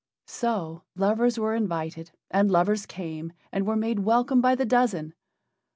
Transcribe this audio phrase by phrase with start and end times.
[0.25, 5.13] So lovers were invited, and lovers came and were made welcome by the dozen.